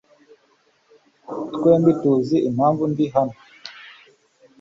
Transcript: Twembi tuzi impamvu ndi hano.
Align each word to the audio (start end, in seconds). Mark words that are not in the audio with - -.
Twembi 1.53 1.91
tuzi 2.01 2.37
impamvu 2.49 2.83
ndi 2.91 3.05
hano. 3.13 3.35